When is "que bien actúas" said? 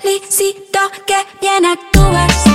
1.06-2.51